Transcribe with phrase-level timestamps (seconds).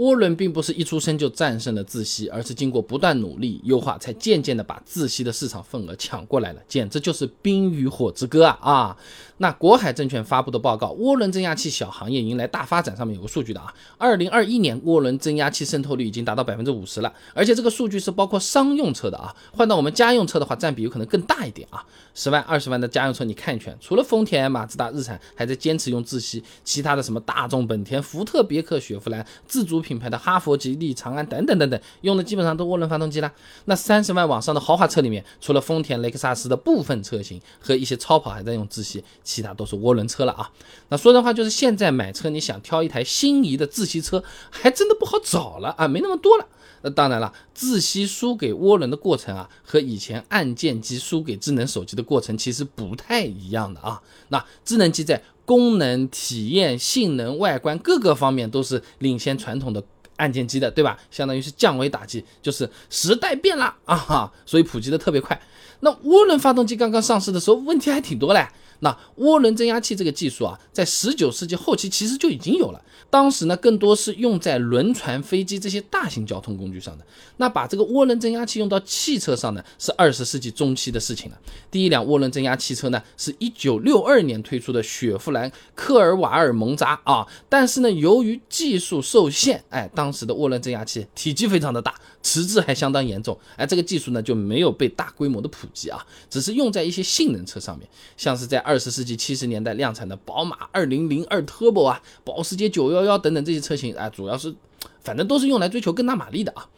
[0.00, 8.58] 涡轮并不是一出生就战胜了自吸，而是经过不断努力优化，才渐渐的把自吸的市场份额抢过来了，简直就是冰与火之歌啊。
[8.62, 8.96] 啊！
[9.36, 33.32] 那国海证券发布的报告，涡轮增压器小行业迎来大发展，上面有个数据的啊，二零二一年涡轮增压器渗透率已经达到百分之五十了，而且这个数据是包括商用车的啊，换到我们家用车的话，占比有可能更大一点啊，十万二十万的家用车你看一圈，除了丰田、马自达、日产还在坚持用自吸，其他的什么大众、本田、福特、别克、雪佛兰、自主品品牌的哈佛、吉利、长安等等等等，用的基本上都涡轮发动机了。
[33.64, 39.02] 那三十万往上的豪华车里面，除了丰田、雷克萨斯的部分车型和一些超跑还在用自吸。
[39.24, 40.48] 其他都是涡轮车了啊，
[40.90, 46.46] 那说的话就是现在买车，你想挑一台心仪的自吸车，还真的不好找了啊，没那么多了。
[46.82, 54.00] 那当然了，自吸输给涡轮的过程啊，和以前按键机输给智能手机的过程其实不太一样的啊。
[54.28, 59.82] 那智能机在功能、体验、性能、外观各个方面都是领先传统的
[60.14, 60.96] 按键机的，对吧？
[61.10, 65.42] 相当于是降维打击，就是时代变了啊哈，所以普及的特别快。
[65.80, 68.46] 那涡轮发动机刚刚上市的时候，问题还挺多嘞。
[68.80, 72.82] 那涡轮增压器这个技术啊，在十九世纪后期其实就已经有了。
[73.08, 77.04] 当时呢，更多是用在轮船、飞机这些大型交通工具上的。
[77.38, 81.38] 那把这个涡轮增压器用到汽车上呢，是二十世纪中期的事情了。
[81.70, 87.26] 第一辆涡轮增压汽车呢，是一九六二年推出的雪佛兰科尔瓦尔蒙扎啊。
[87.48, 104.54] 但是呢，由于技术受限，哎，当时的涡轮增压器体积非常的大，迟滞还相当严重，哎，这个技术呢就没有被大规模的普及啊，只是用在一些性能车上面，像是在二十世纪七十年代量产的宝马二零零二 Turbo 啊，保时捷九幺幺等等这些车型啊，主要是，
[105.00, 106.68] 反正都是用来追求更大马力的啊。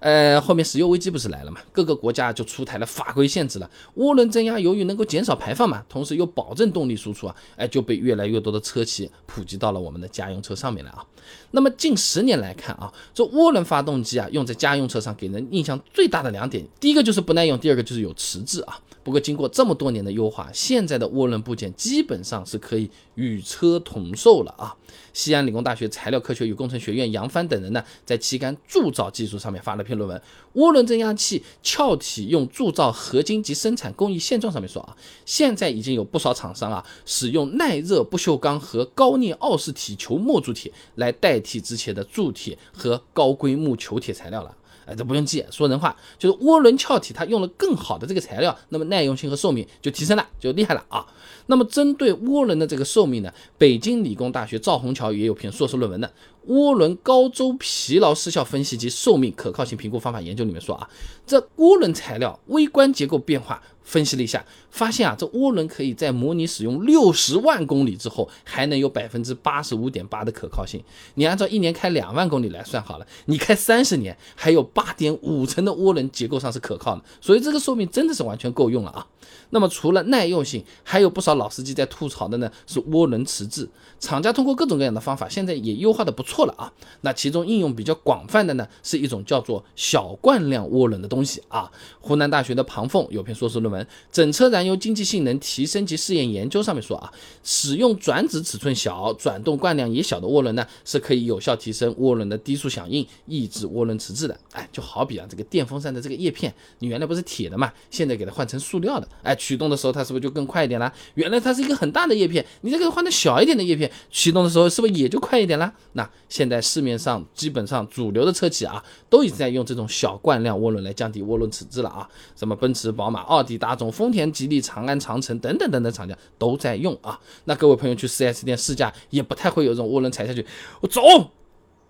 [0.00, 1.60] 呃，后面石油危机不是来了嘛？
[1.72, 11.04] 各个国家就出台了法规限制了涡轮增压，由于能够减少排放嘛，同时又保证动力输出啊，哎，就被越来越多的车企普及到了我们的家用车上面来啊。
[11.50, 18.80] 那么近十年来看啊，这涡轮发动机啊，用在家用车上给人印象最大的两点，第一个就是不耐用，第二个就是有迟滞啊。
[19.04, 24.76] 不过经过这么多年的优化，现在的涡轮部件基本上是可以与车同寿了啊。
[25.14, 30.22] 西安理工大学材料科学与工程学院杨帆等人呢，在期刊《铸造技术》上面发了篇论文，
[30.60, 34.94] 《涡轮增压器壳体用铸造合金及生产工艺现状》上面说啊，
[35.24, 44.54] 现在已经有不少厂商啊，使用耐热不锈钢和高镍奥氏体球墨铸铁来代替之前的铸铁和高硅木球铁材料了。
[44.84, 51.06] 哎，这不用记，说人话，就是涡轮壳体它用了更好的这个材料，那么耐用性和寿命就提升了，就厉害了啊。
[51.44, 56.08] 那么针对涡轮的这个寿命呢，北京理工大学赵红桥也有篇硕士论文的
[56.48, 60.88] 《涡轮高周疲劳失效分析及寿命可靠性评估方法研究》里面说啊，
[61.26, 63.62] 这涡轮材料微观结构变化。
[63.88, 70.84] 分析了一下，发现啊，这涡轮可以在模拟使用六十万公里之后，还能有百分之八十五点八的可靠性。
[71.14, 79.06] 你按照一年开两万公里来算好了，你开三十年，还有八点五成的涡轮结构上是可靠的，所以这个寿命真的是完全够用了啊。
[79.48, 83.66] 那么除了耐用性，还有不少老司机在吐槽的呢，是涡轮迟滞。
[83.98, 86.72] 厂家通过各种各样的方法，现在也优化的不错错了啊。
[87.00, 91.68] 那其中应用比较广泛的呢，是一种叫做小惯量涡轮的东西啊。
[92.00, 93.84] 湖南大学的庞凤有篇硕士论文。
[94.12, 97.12] 整车燃油经济性能提升及试验研究上面说啊，
[97.42, 104.38] 使用转子尺寸小、转动惯量也小的涡轮呢，是可以有效提升涡轮的低速响应，抑制涡轮迟滞的。
[104.52, 110.92] 哎，就好比啊，这个电风扇的这个叶片，你原来不是铁的嘛，现在给它换成塑料的，哎，驱动的时候它是不是就更快一点了？
[111.14, 115.72] 原来它是一个很大的叶片，你再给它换成小一点的叶片，启动的时候是不是也就快一点了？
[115.92, 122.06] 那现在市面上基本上主流的车企啊，都已经在用这种小惯量涡轮来降低涡轮迟滞了啊，
[122.36, 123.78] 什么奔驰、宝马、奥迪、大。
[123.78, 127.16] 众、丰田、吉利、长安、长城等等等等厂家都在用啊。
[127.44, 130.44] 那各位朋友去 4S 店试驾，也不太会有这种涡轮踩下去，
[130.80, 131.00] 我走，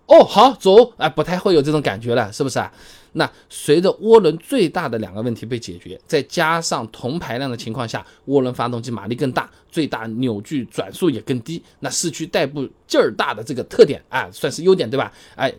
[0.09, 2.71] 哦，好走，啊，不太会有这种感觉了，是不是啊？
[3.13, 15.13] 那随着涡轮最大的两个问题被解决，再加上同排量的情况下，涡轮发动机马力更大，最大扭矩转速也更低，那市区代步劲儿大的这个特点啊，算是优点对吧？
[15.35, 15.53] 哎，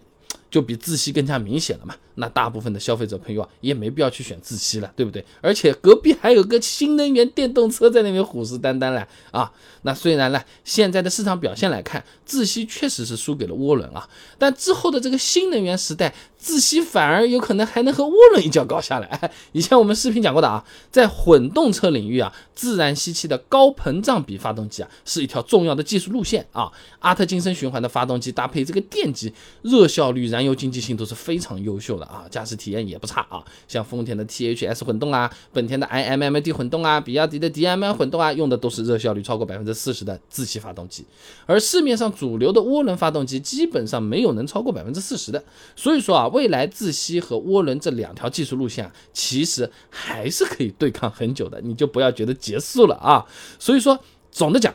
[0.50, 1.94] 就比自吸更加明显了嘛。
[2.16, 5.24] 那大部分的消费者朋友啊，也没必要去选自吸了，对不对？
[5.40, 9.50] 而且隔壁还有个新能源电动车在那边虎视眈眈了啊。
[9.82, 19.30] 那虽然呢，现在的市场表现来看，自吸确实是输给了涡轮啊，但之后的这个新能源时代，自吸反而有可能还能和涡轮一较高下来。
[19.52, 26.70] 以前我们视频讲过的啊，在混动车领域啊，自然吸气的高膨胀比发动机啊，是一条重要的技术路线啊。
[26.98, 29.32] 阿特金森循环的发动机搭配这个电机，
[29.62, 32.09] 热效率、燃油经济性都是非常优秀的。
[32.10, 33.42] 啊，驾驶体验也不差啊。
[33.68, 41.04] 像丰田的 THS 混动啊，本田的 iMMD 混动啊，比亚迪的 DM-i 混动啊，用的都是热效率超过百分之四十的自吸发动机。
[41.46, 45.42] 而市面上主流的涡轮发动机基本上没有能超过百分之四十的。
[45.76, 53.24] 所以说啊，未来自吸和涡轮这两条技术路线啊，其实还是可以对抗很久的，你就不要觉得结束了啊。
[53.58, 53.98] 所以说，
[54.30, 54.74] 总的讲，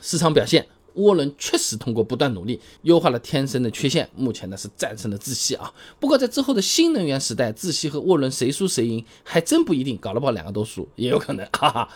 [0.00, 0.66] 市场表现。
[0.96, 5.72] 涡轮确实通过不断努力优化了天生的缺陷，目前呢是战胜了自吸啊。
[5.98, 11.88] 不过在之后的新能源时代，自吸和涡轮谁输谁赢还真不一定，搞了不好两个都输也有可能，哈哈。